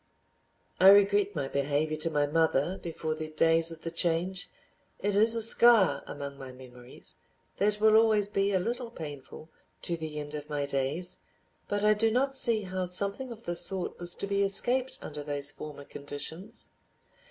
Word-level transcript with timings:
I 0.79 0.87
regret 0.89 1.35
my 1.35 1.47
behavior 1.47 1.95
to 1.97 2.09
my 2.09 2.25
mother 2.25 2.79
before 2.81 3.13
the 3.13 3.29
days 3.29 3.69
of 3.69 3.83
the 3.83 3.91
Change, 3.91 4.49
it 4.97 5.15
is 5.15 5.35
a 5.35 5.43
scar 5.43 6.01
among 6.07 6.39
my 6.39 6.51
memories 6.51 7.17
that 7.57 7.79
will 7.79 7.95
always 7.95 8.27
be 8.27 8.51
a 8.51 8.57
little 8.57 8.89
painful 8.89 9.51
to 9.83 9.95
the 9.95 10.17
end 10.19 10.33
of 10.33 10.49
my 10.49 10.65
days, 10.65 11.19
but 11.67 11.83
I 11.83 11.93
do 11.93 12.09
not 12.09 12.35
see 12.35 12.63
how 12.63 12.87
something 12.87 13.31
of 13.31 13.45
the 13.45 13.55
sort 13.55 13.99
was 13.99 14.15
to 14.15 14.25
be 14.25 14.41
escaped 14.41 14.97
under 15.03 15.23
those 15.23 15.51
former 15.51 15.85
conditions. 15.85 16.69